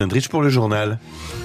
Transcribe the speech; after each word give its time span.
Rich 0.00 0.28
pour 0.28 0.42
le 0.42 0.48
journal. 0.48 1.00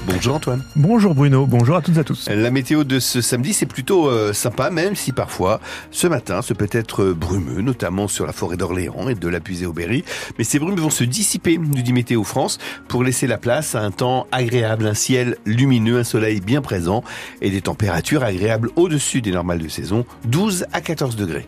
Bonjour 0.06 0.36
Antoine. 0.36 0.64
Bonjour 0.76 1.16
Bruno, 1.16 1.48
bonjour 1.48 1.76
à 1.76 1.82
toutes 1.82 1.98
et 1.98 2.02
à 2.02 2.04
tous. 2.04 2.30
La 2.30 2.52
météo 2.52 2.84
de 2.84 3.00
ce 3.00 3.20
samedi, 3.20 3.52
c'est 3.52 3.66
plutôt 3.66 4.08
euh, 4.08 4.32
sympa, 4.32 4.70
même 4.70 4.96
si 4.96 5.12
parfois, 5.12 5.60
ce 5.90 6.06
matin, 6.06 6.44
ce 6.44 6.54
peut 6.54 6.70
être 6.72 7.14
brumeux, 7.14 7.62
notamment 7.62 8.08
sur 8.08 8.28
la 8.28 8.32
forêt 8.32 8.56
d'Orléans 8.56 9.10
et 9.10 9.16
de 9.16 9.28
la 9.28 9.40
Puisée 9.40 9.66
au 9.66 9.74
Berry. 9.74 10.06
Mais 10.38 10.44
ces 10.44 10.60
brumes 10.60 10.80
vont 10.80 10.92
se 10.92 11.04
dissiper, 11.04 11.58
nous 11.58 11.82
dit 11.82 11.94
Météo 11.94 12.24
France, 12.24 12.60
pour 12.88 13.04
laisser 13.04 13.26
la 13.26 13.40
place 13.40 13.74
à 13.74 13.82
un 13.82 13.90
temps 13.90 14.28
agréable, 14.32 14.86
un 14.86 14.94
ciel 14.94 15.38
lumineux, 15.48 15.98
un 15.98 16.04
soleil 16.04 16.40
bien 16.40 16.62
présent 16.62 17.04
et 17.42 17.50
des 17.50 17.62
températures 17.62 18.24
agréables 18.24 18.70
au-dessus 18.76 19.24
des 19.24 19.32
normales 19.32 19.64
de 19.64 19.68
saison, 19.68 20.06
12 20.26 20.68
à 20.74 20.82
14 20.82 21.16
degrés. 21.16 21.48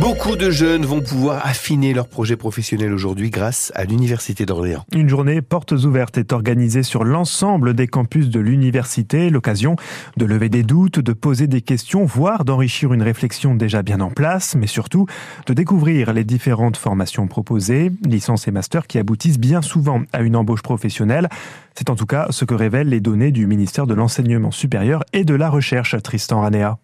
Beaucoup 0.00 0.36
de 0.36 0.50
jeunes 0.50 0.86
vont 0.86 1.00
pouvoir 1.00 1.44
affiner 1.44 1.92
leur 1.92 2.06
projet 2.06 2.36
professionnel 2.36 2.92
aujourd'hui 2.92 3.30
grâce 3.30 3.72
à 3.74 3.84
l'Université 3.84 4.46
d'Orléans. 4.46 4.84
Une 4.92 5.08
journée 5.08 5.42
portes 5.42 5.72
ouvertes 5.72 6.18
est 6.18 6.32
organisée 6.32 6.84
sur 6.84 7.02
l'ensemble 7.02 7.74
des 7.74 7.88
campus 7.88 8.28
de 8.28 8.38
l'université, 8.38 9.28
l'occasion 9.28 9.74
de 10.16 10.24
lever 10.24 10.50
des 10.50 10.62
doutes, 10.62 11.00
de 11.00 11.12
poser 11.12 11.48
des 11.48 11.62
questions, 11.62 12.04
voire 12.04 12.44
d'enrichir 12.44 12.94
une 12.94 13.02
réflexion 13.02 13.56
déjà 13.56 13.82
bien 13.82 14.00
en 14.00 14.10
place, 14.10 14.54
mais 14.54 14.68
surtout 14.68 15.06
de 15.46 15.52
découvrir 15.52 16.12
les 16.12 16.24
différentes 16.24 16.76
formations 16.76 17.26
proposées, 17.26 17.90
licences 18.04 18.46
et 18.46 18.52
masters 18.52 18.86
qui 18.86 18.98
aboutissent 18.98 19.40
bien 19.40 19.62
souvent 19.62 20.02
à 20.12 20.20
une 20.20 20.36
embauche 20.36 20.62
professionnelle. 20.62 21.28
C'est 21.74 21.90
en 21.90 21.96
tout 21.96 22.06
cas 22.06 22.28
ce 22.30 22.44
que 22.44 22.54
révèlent 22.54 22.90
les 22.90 23.00
données 23.00 23.32
du 23.32 23.46
ministère 23.46 23.86
de 23.88 23.94
l'Enseignement 23.94 24.52
supérieur 24.52 25.02
et 25.12 25.24
de 25.24 25.34
la 25.34 25.50
Recherche, 25.50 26.00
Tristan 26.02 26.42
Ranea. 26.42 26.78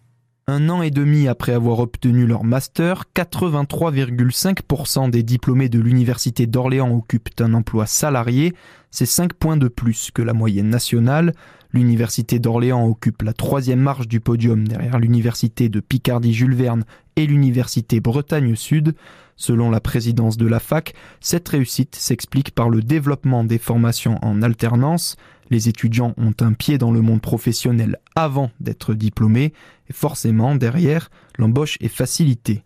Un 0.47 0.69
an 0.69 0.83
et 0.83 0.91
demi 0.91 1.27
après 1.27 1.53
avoir 1.53 1.79
obtenu 1.79 2.27
leur 2.27 2.43
master, 2.43 3.05
83,5% 3.15 5.09
des 5.09 5.23
diplômés 5.23 5.69
de 5.69 5.79
l'Université 5.79 6.45
d'Orléans 6.45 6.95
occupent 6.95 7.41
un 7.41 7.55
emploi 7.55 7.87
salarié. 7.87 8.53
C'est 8.91 9.07
5 9.07 9.33
points 9.33 9.57
de 9.57 9.67
plus 9.67 10.11
que 10.13 10.21
la 10.21 10.33
moyenne 10.33 10.69
nationale. 10.69 11.33
L'Université 11.75 12.39
d'Orléans 12.39 12.87
occupe 12.87 13.21
la 13.21 13.33
troisième 13.33 13.81
marche 13.81 14.07
du 14.07 14.21
podium 14.21 14.65
derrière 14.65 14.97
l'Université 14.97 15.67
de 15.67 15.81
Picardie-Jules 15.81 16.55
Verne 16.55 16.85
et 17.17 17.27
l'Université 17.27 17.99
Bretagne-Sud. 17.99 18.95
Selon 19.35 19.69
la 19.69 19.81
présidence 19.81 20.37
de 20.37 20.47
la 20.47 20.61
fac, 20.61 20.93
cette 21.19 21.49
réussite 21.49 21.97
s'explique 21.97 22.51
par 22.51 22.69
le 22.69 22.81
développement 22.81 23.43
des 23.43 23.57
formations 23.57 24.19
en 24.21 24.41
alternance. 24.41 25.17
Les 25.49 25.67
étudiants 25.67 26.13
ont 26.15 26.33
un 26.39 26.53
pied 26.53 26.77
dans 26.77 26.93
le 26.93 27.01
monde 27.01 27.21
professionnel 27.21 27.97
avant 28.15 28.51
d'être 28.61 28.93
diplômés, 28.93 29.51
et 29.89 29.93
forcément, 29.93 30.55
derrière, 30.55 31.09
l'embauche 31.37 31.77
est 31.81 31.89
facilitée. 31.89 32.63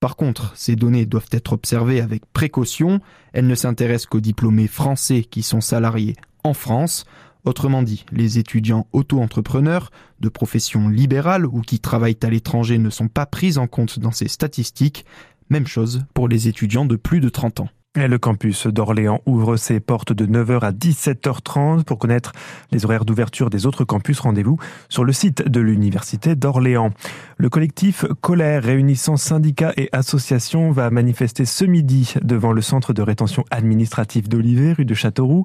Par 0.00 0.16
contre, 0.16 0.52
ces 0.54 0.76
données 0.76 1.06
doivent 1.06 1.30
être 1.32 1.54
observées 1.54 2.02
avec 2.02 2.30
précaution, 2.34 3.00
elles 3.32 3.46
ne 3.46 3.54
s'intéressent 3.54 4.10
qu'aux 4.10 4.20
diplômés 4.20 4.66
français 4.66 5.22
qui 5.22 5.42
sont 5.42 5.62
salariés 5.62 6.16
en 6.44 6.52
France, 6.52 7.06
Autrement 7.44 7.82
dit, 7.82 8.04
les 8.12 8.38
étudiants 8.38 8.86
auto-entrepreneurs, 8.92 9.90
de 10.20 10.28
profession 10.28 10.88
libérale 10.88 11.46
ou 11.46 11.62
qui 11.62 11.80
travaillent 11.80 12.18
à 12.22 12.28
l'étranger 12.28 12.78
ne 12.78 12.90
sont 12.90 13.08
pas 13.08 13.26
pris 13.26 13.58
en 13.58 13.66
compte 13.66 13.98
dans 13.98 14.12
ces 14.12 14.28
statistiques. 14.28 15.04
Même 15.48 15.66
chose 15.66 16.04
pour 16.14 16.28
les 16.28 16.48
étudiants 16.48 16.84
de 16.84 16.96
plus 16.96 17.20
de 17.20 17.28
30 17.28 17.60
ans. 17.60 17.68
Le 17.96 18.18
campus 18.18 18.68
d'Orléans 18.68 19.20
ouvre 19.26 19.56
ses 19.56 19.80
portes 19.80 20.12
de 20.12 20.24
9h 20.24 20.60
à 20.60 20.70
17h30. 20.70 21.82
Pour 21.82 21.98
connaître 21.98 22.30
les 22.70 22.84
horaires 22.84 23.04
d'ouverture 23.04 23.50
des 23.50 23.66
autres 23.66 23.84
campus, 23.84 24.20
rendez-vous 24.20 24.58
sur 24.88 25.02
le 25.02 25.12
site 25.12 25.48
de 25.48 25.58
l'Université 25.58 26.36
d'Orléans. 26.36 26.92
Le 27.36 27.48
collectif 27.48 28.04
Colère 28.20 28.62
réunissant 28.62 29.16
syndicats 29.16 29.72
et 29.76 29.88
associations 29.90 30.70
va 30.70 30.90
manifester 30.90 31.44
ce 31.44 31.64
midi 31.64 32.14
devant 32.22 32.52
le 32.52 32.62
centre 32.62 32.92
de 32.92 33.02
rétention 33.02 33.44
administrative 33.50 34.28
d'Olivet, 34.28 34.74
rue 34.74 34.84
de 34.84 34.94
Châteauroux. 34.94 35.44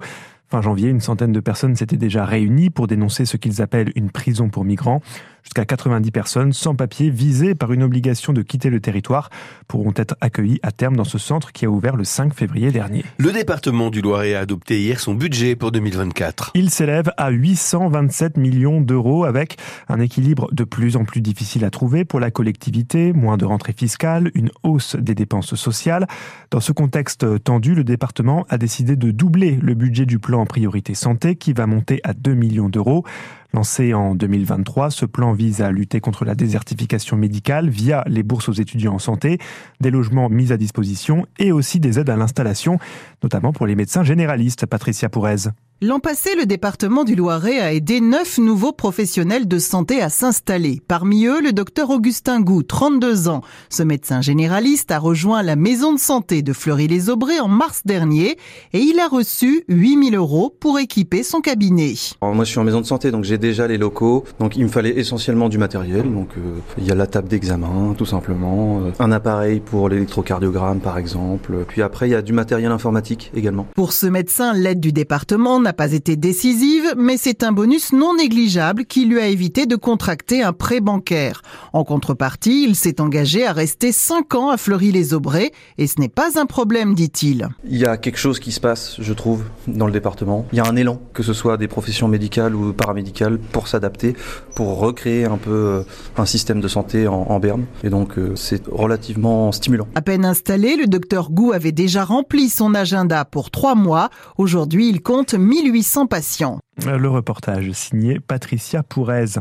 Janvier, 0.62 0.90
une 0.90 1.02
centaine 1.02 1.32
de 1.32 1.40
personnes 1.40 1.76
s'étaient 1.76 1.98
déjà 1.98 2.26
réunies 2.26 2.70
pour 2.70 2.88
dénoncer 2.88 3.26
ce 3.26 3.38
qu'ils 3.38 3.62
appellent 3.62 3.92
une 3.96 4.10
prison 4.10 4.50
pour 4.50 4.66
migrants. 4.66 5.02
Jusqu'à 5.46 5.64
90 5.64 6.10
personnes 6.10 6.54
sans 6.54 6.76
papier 6.76 7.12
visées 7.12 7.54
par 7.54 7.72
une 7.72 7.84
obligation 7.84 8.34
de 8.34 8.42
quitter 8.42 8.72
le 8.72 8.80
territoire 8.80 9.30
pourront 9.68 9.94
être 9.96 10.18
accueillies 10.20 10.60
à 10.64 10.72
terme 10.72 10.96
dans 10.96 11.04
ce 11.04 11.20
centre 11.20 11.52
qui 11.52 11.66
a 11.66 11.70
ouvert 11.70 11.96
le 11.96 12.04
5 12.04 12.34
février 12.34 12.72
dernier. 12.72 13.06
Le 13.20 13.32
département 13.32 13.92
du 13.92 14.02
Loiret 14.02 14.34
a 14.34 14.40
adopté 14.40 14.82
hier 14.82 15.00
son 15.00 15.14
budget 15.14 15.56
pour 15.56 15.72
2024. 15.72 16.52
Il 16.56 16.72
s'élève 16.72 17.12
à 17.18 17.30
827 17.30 18.38
millions 18.38 18.82
d'euros 18.82 19.24
avec 19.24 19.58
un 19.88 20.00
équilibre 20.00 20.50
de 20.52 20.64
plus 20.64 20.98
en 20.98 21.06
plus 21.06 21.22
difficile 21.22 21.64
à 21.64 21.70
trouver 21.70 22.06
pour 22.06 22.20
la 22.20 22.32
collectivité, 22.32 23.14
moins 23.14 23.38
de 23.38 23.46
rentrées 23.46 23.76
fiscales, 23.78 24.32
une 24.34 24.50
hausse 24.64 24.96
des 24.96 25.14
dépenses 25.14 25.54
sociales. 25.54 26.08
Dans 26.50 26.60
ce 26.60 26.72
contexte 26.72 27.44
tendu, 27.44 27.76
le 27.76 27.84
département 27.84 28.48
a 28.50 28.58
décidé 28.58 28.96
de 28.96 29.12
doubler 29.12 29.60
le 29.62 29.76
budget 29.76 30.08
du 30.08 30.18
plan 30.18 30.42
en 30.42 30.46
priorité 30.48 30.96
santé 30.96 31.36
qui 31.36 31.54
va 31.54 31.68
monter 31.68 32.02
à 32.04 32.14
2 32.14 32.34
millions 32.34 32.68
d'euros. 32.68 33.06
Lancé 33.54 33.94
en 33.94 34.16
2023, 34.16 34.92
ce 34.92 35.06
plan 35.06 35.34
vise 35.34 35.62
à 35.62 35.72
lutter 35.72 36.00
contre 36.00 36.26
la 36.26 36.36
désertification 36.36 37.18
médicale 37.18 37.70
via 37.70 38.04
les 38.08 38.24
bourses 38.24 38.50
aux 38.50 38.54
étudiants 38.54 38.96
en 38.96 39.00
santé, 39.00 39.38
des 39.80 39.92
logements 39.92 40.30
mis 40.30 40.52
à 40.52 40.58
disposition 40.58 41.26
et 41.40 41.52
aussi 41.52 41.80
des 41.80 42.00
aides 42.00 42.10
à 42.10 42.16
l'installation, 42.16 42.80
notamment 43.24 43.54
pour 43.54 43.68
les 43.68 43.76
médecins 43.76 44.04
généralistes. 44.04 44.66
Patricia 44.66 45.10
Pourez. 45.10 45.50
L'an 45.82 46.00
passé, 46.00 46.30
le 46.40 46.46
département 46.46 47.04
du 47.04 47.16
Loiret 47.16 47.60
a 47.60 47.74
aidé 47.74 48.00
neuf 48.00 48.38
nouveaux 48.38 48.72
professionnels 48.72 49.46
de 49.46 49.60
santé 49.60 50.02
à 50.02 50.08
s'installer. 50.08 50.82
Parmi 50.88 51.26
eux, 51.26 51.42
le 51.42 51.52
docteur 51.52 51.90
Augustin 51.90 52.40
Gou, 52.40 52.64
32 52.64 53.28
ans. 53.28 53.42
Ce 53.70 53.84
médecin 53.84 54.22
généraliste 54.22 54.92
a 54.92 55.00
rejoint 55.00 55.44
la 55.44 55.58
maison 55.58 55.92
de 55.92 56.00
santé 56.00 56.44
de 56.44 56.54
Fleury-les-Aubrais 56.54 57.42
en 57.42 57.50
mars 57.50 57.82
dernier 57.84 58.38
et 58.72 58.80
il 58.80 59.02
a 59.02 59.10
reçu 59.10 59.66
8000 59.68 60.16
euros 60.16 60.56
pour 60.62 60.80
équiper 60.80 61.24
son 61.24 61.42
cabinet. 61.42 61.96
moi, 62.22 62.46
je 62.46 62.52
suis 62.52 62.60
en 62.60 62.64
maison 62.64 62.80
de 62.80 62.86
santé, 62.86 63.12
donc 63.12 63.26
j'ai 63.26 63.38
déjà 63.38 63.68
les 63.68 63.78
locaux. 63.78 64.24
Donc, 64.40 64.56
il 64.56 64.64
me 64.64 64.70
fallait 64.70 64.98
essentiellement 64.98 65.50
du 65.50 65.58
matériel. 65.58 66.04
Donc, 66.04 66.30
euh, 66.38 66.60
il 66.78 66.88
y 66.88 66.92
a 66.92 66.96
la 66.96 67.06
table 67.06 67.28
d'examen, 67.28 67.96
tout 67.98 68.06
simplement. 68.06 68.80
Euh, 68.80 68.92
un 69.00 69.12
appareil 69.12 69.60
pour 69.60 69.90
l'électrocardiogramme, 69.90 70.80
par 70.80 70.98
exemple. 70.98 71.66
Puis 71.68 71.82
après, 71.82 72.08
il 72.08 72.12
y 72.12 72.16
a 72.16 72.22
du 72.22 72.32
matériel 72.32 72.72
informatique 72.72 73.30
également. 73.36 73.68
Pour 73.76 73.92
ce 73.92 74.06
médecin, 74.06 74.54
l'aide 74.54 74.80
du 74.80 74.94
département 74.94 75.65
n'a 75.66 75.74
pas 75.74 75.94
été 75.94 76.16
décisive, 76.16 76.94
mais 76.96 77.18
c'est 77.18 77.42
un 77.42 77.52
bonus 77.52 77.92
non 77.92 78.16
négligeable 78.16 78.86
qui 78.86 79.06
lui 79.06 79.20
a 79.20 79.26
évité 79.26 79.66
de 79.66 79.76
contracter 79.76 80.44
un 80.44 80.54
prêt 80.54 80.80
bancaire. 80.80 81.42
En 81.74 81.84
contrepartie, 81.84 82.66
il 82.68 82.76
s'est 82.76 83.02
engagé 83.02 83.48
à 83.48 83.52
rester 83.52 83.92
5 83.92 84.36
ans 84.36 84.50
à 84.52 84.58
Fleury-les-Aubrais 84.58 85.52
et 85.80 85.88
ce 85.88 86.00
n'est 86.00 86.08
pas 86.08 86.40
un 86.40 86.46
problème, 86.46 86.94
dit-il. 86.94 87.50
Il 87.68 87.80
y 87.80 87.86
a 87.88 87.98
quelque 87.98 88.20
chose 88.20 88.40
qui 88.40 88.52
se 88.52 88.60
passe, 88.60 88.98
je 89.00 89.12
trouve, 89.14 89.44
dans 89.68 89.88
le 89.88 89.92
département. 89.92 90.46
Il 90.52 90.60
y 90.60 90.62
a 90.62 90.68
un 90.68 90.76
élan, 90.76 91.02
que 91.16 91.24
ce 91.24 91.34
soit 91.34 91.58
des 91.58 91.68
professions 91.68 92.08
médicales 92.08 92.54
ou 92.54 92.72
paramédicales, 92.72 93.40
pour 93.40 93.68
s'adapter, 93.68 94.16
pour 94.56 94.78
recréer 94.78 95.26
un 95.26 95.38
peu 95.38 95.50
euh, 95.50 95.84
un 96.16 96.28
système 96.28 96.62
de 96.62 96.68
santé 96.68 97.08
en, 97.08 97.40
Berne. 97.40 97.66
Et 97.84 97.90
donc, 97.90 98.20
euh, 98.20 98.36
c'est 98.36 98.68
relativement 98.68 99.52
stimulant. 99.52 99.88
À 99.96 100.02
peine 100.04 100.26
installé, 100.26 100.76
le 100.76 100.86
docteur 100.86 101.32
Gou 101.32 101.54
avait 101.54 101.72
déjà 101.72 102.04
rempli 102.04 102.50
son 102.50 102.76
agenda 102.76 103.26
pour 103.26 103.50
trois 103.50 103.74
mois. 103.74 104.12
Aujourd'hui, 104.38 104.90
il 104.90 105.02
compte 105.02 105.34
1800 105.56 106.08
patients. 106.08 106.60
Le 106.86 107.08
reportage 107.08 107.72
signé 107.72 108.20
Patricia 108.20 108.84
Pourez. 108.84 109.40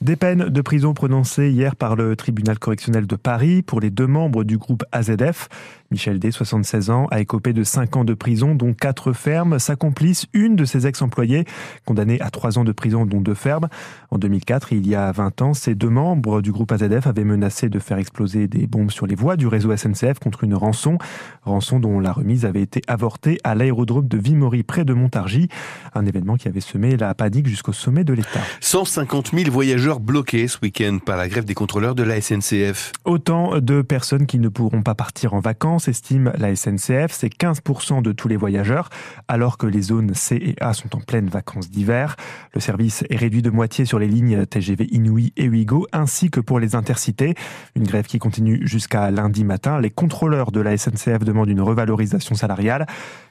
Des 0.00 0.14
peines 0.14 0.50
de 0.50 0.60
prison 0.60 0.94
prononcées 0.94 1.50
hier 1.50 1.74
par 1.74 1.96
le 1.96 2.14
tribunal 2.14 2.60
correctionnel 2.60 3.08
de 3.08 3.16
Paris 3.16 3.62
pour 3.62 3.80
les 3.80 3.90
deux 3.90 4.06
membres 4.06 4.44
du 4.44 4.56
groupe 4.56 4.84
AZF. 4.92 5.48
Michel 5.90 6.18
D, 6.18 6.30
76 6.30 6.90
ans, 6.90 7.06
a 7.10 7.18
écopé 7.20 7.54
de 7.54 7.64
5 7.64 7.96
ans 7.96 8.04
de 8.04 8.12
prison, 8.12 8.54
dont 8.54 8.74
4 8.74 9.14
fermes. 9.14 9.58
Sa 9.58 9.74
complice, 9.74 10.26
une 10.34 10.54
de 10.54 10.66
ses 10.66 10.86
ex-employés, 10.86 11.46
condamnée 11.86 12.20
à 12.20 12.28
3 12.28 12.58
ans 12.58 12.64
de 12.64 12.72
prison, 12.72 13.06
dont 13.06 13.22
2 13.22 13.32
fermes. 13.32 13.68
En 14.10 14.18
2004, 14.18 14.74
il 14.74 14.86
y 14.86 14.94
a 14.94 15.10
20 15.12 15.40
ans, 15.40 15.54
ces 15.54 15.74
deux 15.74 15.88
membres 15.88 16.42
du 16.42 16.52
groupe 16.52 16.72
AZF 16.72 17.06
avaient 17.06 17.24
menacé 17.24 17.70
de 17.70 17.78
faire 17.78 17.96
exploser 17.96 18.48
des 18.48 18.66
bombes 18.66 18.90
sur 18.90 19.06
les 19.06 19.14
voies 19.14 19.38
du 19.38 19.46
réseau 19.46 19.74
SNCF 19.74 20.18
contre 20.18 20.44
une 20.44 20.54
rançon. 20.54 20.98
Rançon 21.42 21.80
dont 21.80 22.00
la 22.00 22.12
remise 22.12 22.44
avait 22.44 22.60
été 22.60 22.82
avortée 22.86 23.38
à 23.42 23.54
l'aérodrome 23.54 24.08
de 24.08 24.18
Vimory, 24.18 24.64
près 24.64 24.84
de 24.84 24.92
Montargis. 24.92 25.48
Un 25.94 26.04
événement 26.04 26.36
qui 26.36 26.48
avait 26.48 26.60
semé 26.60 26.98
la 26.98 27.14
panique 27.14 27.46
jusqu'au 27.46 27.72
sommet 27.72 28.04
de 28.04 28.12
l'État. 28.12 28.40
150 28.60 29.30
000 29.32 29.50
voyageurs 29.50 30.00
bloqués 30.00 30.48
ce 30.48 30.58
week-end 30.60 30.98
par 30.98 31.16
la 31.16 31.28
grève 31.28 31.46
des 31.46 31.54
contrôleurs 31.54 31.94
de 31.94 32.02
la 32.02 32.20
SNCF. 32.20 32.92
Autant 33.06 33.58
de 33.58 33.80
personnes 33.80 34.26
qui 34.26 34.38
ne 34.38 34.50
pourront 34.50 34.82
pas 34.82 34.94
partir 34.94 35.32
en 35.32 35.40
vacances, 35.40 35.77
estime 35.86 36.32
la 36.36 36.56
SNCF. 36.56 37.12
C'est 37.12 37.32
15% 37.32 38.02
de 38.02 38.10
tous 38.10 38.26
les 38.26 38.36
voyageurs, 38.36 38.88
alors 39.28 39.58
que 39.58 39.66
les 39.66 39.82
zones 39.82 40.14
C 40.14 40.36
et 40.36 40.56
A 40.60 40.72
sont 40.72 40.96
en 40.96 41.00
pleine 41.00 41.28
vacances 41.28 41.70
d'hiver. 41.70 42.16
Le 42.54 42.60
service 42.60 43.04
est 43.08 43.16
réduit 43.16 43.42
de 43.42 43.50
moitié 43.50 43.84
sur 43.84 44.00
les 44.00 44.08
lignes 44.08 44.46
TGV 44.46 44.88
Inouï 44.90 45.32
et 45.36 45.48
Ouigo, 45.48 45.86
ainsi 45.92 46.30
que 46.30 46.40
pour 46.40 46.58
les 46.58 46.74
intercités. 46.74 47.34
Une 47.76 47.84
grève 47.84 48.06
qui 48.06 48.18
continue 48.18 48.66
jusqu'à 48.66 49.10
lundi 49.12 49.44
matin. 49.44 49.80
Les 49.80 49.90
contrôleurs 49.90 50.50
de 50.50 50.60
la 50.60 50.76
SNCF 50.76 51.20
demandent 51.20 51.50
une 51.50 51.60
revalorisation 51.60 52.34
salariale. 52.34 52.86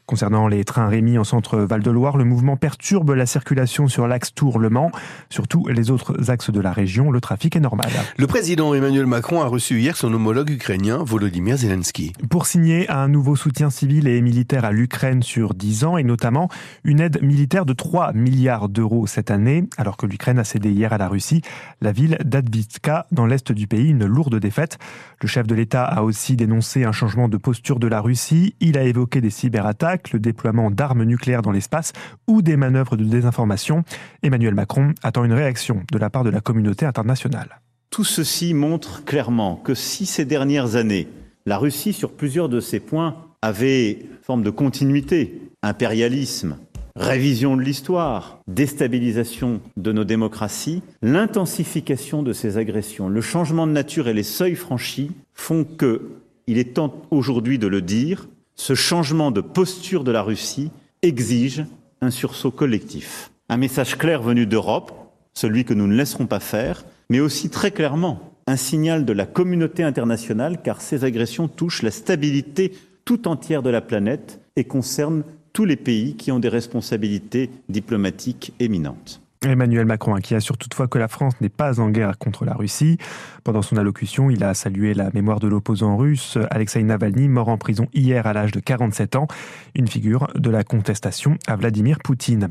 Concernant 0.07 0.47
les 0.47 0.63
trains 0.63 0.87
Rémi 0.87 1.17
en 1.17 1.25
centre 1.25 1.57
Val-de-Loire, 1.57 2.15
le 2.15 2.23
mouvement 2.23 2.55
perturbe 2.55 3.09
la 3.11 3.25
circulation 3.25 3.89
sur 3.89 4.07
l'axe 4.07 4.33
Tour-Le 4.33 4.69
Mans. 4.69 4.89
Sur 5.29 5.49
tous 5.49 5.67
les 5.67 5.91
autres 5.91 6.29
axes 6.31 6.49
de 6.49 6.61
la 6.61 6.71
région, 6.71 7.11
le 7.11 7.19
trafic 7.19 7.57
est 7.57 7.59
normal. 7.59 7.89
Le 8.15 8.25
président 8.25 8.73
Emmanuel 8.73 9.05
Macron 9.05 9.41
a 9.41 9.47
reçu 9.47 9.81
hier 9.81 9.97
son 9.97 10.13
homologue 10.13 10.49
ukrainien 10.49 11.03
Volodymyr 11.03 11.57
Zelensky. 11.57 12.13
Pour 12.37 12.45
signer 12.45 12.87
un 12.91 13.07
nouveau 13.07 13.35
soutien 13.35 13.71
civil 13.71 14.07
et 14.07 14.21
militaire 14.21 14.63
à 14.63 14.71
l'Ukraine 14.71 15.23
sur 15.23 15.55
10 15.55 15.85
ans 15.85 15.97
et 15.97 16.03
notamment 16.03 16.49
une 16.83 16.99
aide 16.99 17.19
militaire 17.23 17.65
de 17.65 17.73
3 17.73 18.13
milliards 18.13 18.69
d'euros 18.69 19.07
cette 19.07 19.31
année, 19.31 19.63
alors 19.75 19.97
que 19.97 20.05
l'Ukraine 20.05 20.37
a 20.37 20.43
cédé 20.43 20.69
hier 20.69 20.93
à 20.93 20.99
la 20.99 21.07
Russie 21.07 21.41
la 21.81 21.91
ville 21.91 22.15
d'Advitska 22.23 23.07
dans 23.11 23.25
l'est 23.25 23.51
du 23.51 23.65
pays, 23.65 23.89
une 23.89 24.05
lourde 24.05 24.35
défaite. 24.35 24.77
Le 25.19 25.27
chef 25.27 25.47
de 25.47 25.55
l'État 25.55 25.83
a 25.83 26.03
aussi 26.03 26.35
dénoncé 26.35 26.83
un 26.83 26.91
changement 26.91 27.27
de 27.27 27.37
posture 27.37 27.79
de 27.79 27.87
la 27.87 28.01
Russie. 28.01 28.53
Il 28.59 28.77
a 28.77 28.83
évoqué 28.83 29.19
des 29.19 29.31
cyberattaques, 29.31 30.11
le 30.11 30.19
déploiement 30.19 30.69
d'armes 30.69 31.05
nucléaires 31.05 31.41
dans 31.41 31.51
l'espace 31.51 31.91
ou 32.27 32.43
des 32.43 32.55
manœuvres 32.55 32.97
de 32.97 33.03
désinformation. 33.03 33.83
Emmanuel 34.21 34.53
Macron 34.53 34.93
attend 35.01 35.25
une 35.25 35.33
réaction 35.33 35.81
de 35.91 35.97
la 35.97 36.11
part 36.11 36.23
de 36.23 36.29
la 36.29 36.41
communauté 36.41 36.85
internationale. 36.85 37.61
Tout 37.89 38.03
ceci 38.03 38.53
montre 38.53 39.03
clairement 39.05 39.55
que 39.55 39.73
si 39.73 40.05
ces 40.05 40.25
dernières 40.25 40.75
années, 40.75 41.07
la 41.47 41.57
Russie, 41.57 41.93
sur 41.93 42.11
plusieurs 42.11 42.49
de 42.49 42.59
ces 42.59 42.81
points, 42.81 43.15
avait 43.41 43.99
forme 44.21 44.43
de 44.43 44.49
continuité, 44.49 45.39
impérialisme, 45.63 46.57
révision 46.97 47.55
de 47.55 47.61
l'histoire, 47.61 48.41
déstabilisation 48.49 49.61
de 49.77 49.93
nos 49.93 50.03
démocraties, 50.03 50.81
l'intensification 51.01 52.21
de 52.21 52.33
ces 52.33 52.57
agressions, 52.57 53.07
le 53.07 53.21
changement 53.21 53.65
de 53.65 53.71
nature 53.71 54.09
et 54.09 54.13
les 54.13 54.23
seuils 54.23 54.55
franchis 54.55 55.11
font 55.33 55.63
que, 55.63 56.01
il 56.47 56.57
est 56.57 56.73
temps 56.73 56.93
aujourd'hui 57.11 57.57
de 57.59 57.67
le 57.67 57.81
dire, 57.81 58.27
ce 58.55 58.75
changement 58.75 59.31
de 59.31 59.39
posture 59.39 60.03
de 60.03 60.11
la 60.11 60.23
Russie 60.23 60.69
exige 61.01 61.63
un 62.01 62.11
sursaut 62.11 62.51
collectif. 62.51 63.31
Un 63.47 63.57
message 63.57 63.97
clair 63.97 64.21
venu 64.21 64.47
d'Europe, 64.47 64.91
celui 65.33 65.63
que 65.63 65.73
nous 65.73 65.87
ne 65.87 65.95
laisserons 65.95 66.25
pas 66.25 66.41
faire, 66.41 66.83
mais 67.09 67.21
aussi 67.21 67.49
très 67.49 67.71
clairement 67.71 68.26
un 68.47 68.55
signal 68.55 69.05
de 69.05 69.13
la 69.13 69.25
communauté 69.25 69.83
internationale, 69.83 70.61
car 70.63 70.81
ces 70.81 71.03
agressions 71.03 71.47
touchent 71.47 71.83
la 71.83 71.91
stabilité 71.91 72.71
tout 73.05 73.27
entière 73.27 73.61
de 73.61 73.69
la 73.69 73.81
planète 73.81 74.39
et 74.55 74.63
concernent 74.63 75.23
tous 75.53 75.65
les 75.65 75.75
pays 75.75 76.15
qui 76.15 76.31
ont 76.31 76.39
des 76.39 76.49
responsabilités 76.49 77.49
diplomatiques 77.69 78.53
éminentes. 78.59 79.21
Emmanuel 79.45 79.85
Macron 79.85 80.15
qui 80.15 80.33
assure 80.33 80.57
toutefois 80.57 80.87
que 80.87 80.97
la 80.97 81.07
France 81.07 81.39
n'est 81.41 81.49
pas 81.49 81.79
en 81.79 81.89
guerre 81.89 82.17
contre 82.17 82.43
la 82.43 82.53
Russie. 82.53 82.97
Pendant 83.43 83.61
son 83.61 83.77
allocution, 83.77 84.29
il 84.29 84.43
a 84.43 84.53
salué 84.53 84.93
la 84.93 85.09
mémoire 85.13 85.39
de 85.39 85.47
l'opposant 85.47 85.95
russe 85.95 86.37
Alexei 86.49 86.81
Navalny, 86.83 87.27
mort 87.27 87.49
en 87.49 87.57
prison 87.57 87.87
hier 87.93 88.25
à 88.25 88.33
l'âge 88.33 88.51
de 88.51 88.59
47 88.59 89.15
ans, 89.15 89.27
une 89.75 89.87
figure 89.87 90.27
de 90.35 90.49
la 90.49 90.63
contestation 90.63 91.37
à 91.47 91.55
Vladimir 91.55 91.99
Poutine. 92.03 92.49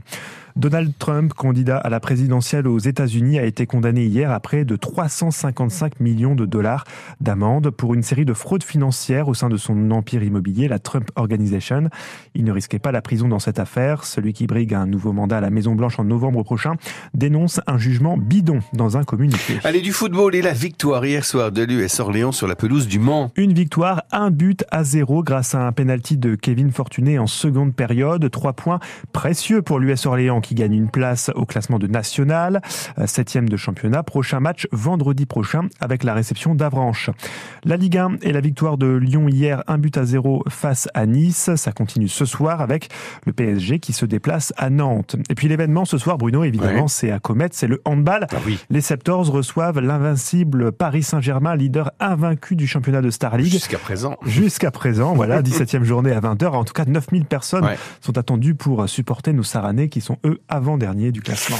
Donald 0.57 0.95
Trump, 0.99 1.35
candidat 1.35 1.77
à 1.77 1.91
la 1.91 2.01
présidentielle 2.01 2.67
aux 2.67 2.79
États-Unis, 2.79 3.39
a 3.39 3.45
été 3.45 3.67
condamné 3.67 4.07
hier 4.07 4.31
à 4.31 4.41
près 4.41 4.65
de 4.65 4.75
355 4.75 6.01
millions 6.01 6.35
de 6.35 6.47
dollars 6.47 6.85
d'amende 7.21 7.69
pour 7.69 7.93
une 7.93 8.03
série 8.03 8.25
de 8.25 8.33
fraudes 8.33 8.63
financières 8.63 9.29
au 9.29 9.35
sein 9.35 9.51
de 9.51 9.59
son 9.59 9.91
empire 9.91 10.23
immobilier, 10.23 10.67
la 10.67 10.79
Trump 10.79 11.11
Organization. 11.17 11.91
Il 12.35 12.45
ne 12.45 12.53
risquait 12.53 12.79
pas 12.79 12.91
la 12.91 13.03
prison 13.03 13.29
dans 13.29 13.39
cette 13.39 13.59
affaire. 13.59 14.05
Celui 14.05 14.33
qui 14.33 14.47
brigue 14.47 14.73
un 14.73 14.87
nouveau 14.87 15.13
mandat 15.13 15.37
à 15.37 15.41
la 15.43 15.51
Maison-Blanche 15.51 15.99
en 15.99 16.05
novembre 16.05 16.43
prochain 16.43 16.77
dénonce 17.13 17.61
un 17.67 17.77
jugement 17.77 18.17
bidon 18.17 18.61
dans 18.73 18.97
un 18.97 19.05
communiqué. 19.05 19.59
Allez, 19.63 19.83
du 19.83 19.93
football 19.93 20.35
et 20.35 20.41
la 20.41 20.55
victoire 20.55 21.05
hier 21.05 21.27
soir 21.27 21.53
de 21.53 21.65
l'US 21.65 22.01
Orléans 22.01 22.33
sur 22.33 22.47
la 22.47 22.57
pelouse 22.57 22.89
du 22.89 22.99
Mans. 22.99 23.31
Une 23.37 23.53
victoire, 23.53 24.05
un 24.11 24.31
but 24.31 24.65
à 24.71 24.85
zéro 24.85 25.23
grâce 25.23 25.55
à 25.55 25.67
un 25.67 25.73
penalty 25.73 26.17
de 26.17 26.35
Kevin 26.35 26.73
Fortuné 26.73 27.19
en 27.19 27.27
seconde 27.27 27.75
période. 27.75 28.31
Trois 28.31 28.55
points 28.55 28.81
précieux 29.13 29.61
pour 29.61 29.81
l'US 29.81 30.07
Orléans 30.07 30.41
qui 30.47 30.55
gagne 30.55 30.75
une 30.75 30.89
place 30.89 31.31
au 31.35 31.45
classement 31.45 31.79
de 31.79 31.87
national, 31.87 32.61
euh, 32.99 33.07
septième 33.07 33.49
de 33.49 33.57
championnat. 33.57 34.03
Prochain 34.03 34.41
match 34.41 34.67
vendredi 34.73 35.27
prochain 35.27 35.69
avec 35.81 36.05
la 36.05 36.15
réception 36.15 36.55
d'Avranches. 36.55 37.11
La 37.65 37.77
Ligue 37.77 37.99
1 37.99 38.17
et 38.23 38.33
la 38.33 38.41
victoire 38.41 38.79
de 38.79 38.87
Lyon 38.87 39.29
hier, 39.29 39.63
un 39.67 39.79
but 39.79 39.97
à 39.99 40.05
zéro 40.05 40.43
face 40.49 40.89
à 40.95 41.07
Nice. 41.07 41.51
Ça 41.57 41.73
continue 41.73 42.09
ce 42.09 42.25
soir 42.25 42.61
avec 42.61 42.89
le 43.27 43.33
PSG 43.33 43.79
qui 43.81 43.93
se 43.93 44.07
déplace 44.07 44.53
à 44.57 44.71
Nantes. 44.71 45.17
Et 45.31 45.35
puis 45.35 45.49
l'événement 45.49 45.85
ce 45.85 45.99
soir, 45.99 46.19
Bruno, 46.19 46.45
évidemment, 46.45 46.89
c'est 46.89 47.11
à 47.11 47.19
Comet, 47.19 47.49
c'est 47.53 47.67
le 47.67 47.83
handball. 47.85 48.27
Ah 48.33 48.37
oui. 48.47 48.59
Les 48.71 48.81
Septors 48.81 49.27
reçoivent 49.31 49.81
l'invincible 49.81 50.73
Paris 50.73 51.03
Saint-Germain, 51.03 51.57
leader 51.57 51.91
invaincu 52.01 52.55
du 52.57 52.67
championnat 52.67 53.03
de 53.03 53.11
Star 53.11 53.37
League. 53.37 53.51
Jusqu'à 53.51 53.79
présent. 53.79 54.17
Jusqu'à 54.25 54.71
présent, 54.71 55.15
voilà, 55.15 55.43
17e 55.47 55.83
journée 55.83 56.13
à 56.13 56.21
20h. 56.21 56.47
En 56.51 56.65
tout 56.65 56.73
cas, 56.75 56.85
9000 56.85 57.25
personnes 57.25 57.65
Ouais. 57.65 57.77
sont 58.01 58.17
attendues 58.19 58.55
pour 58.55 58.89
supporter 58.89 59.33
nos 59.33 59.43
Saranais 59.43 59.89
qui 59.89 60.01
sont 60.01 60.19
eux 60.25 60.36
avant-dernier 60.49 61.13
du 61.13 61.21
classement. 61.21 61.59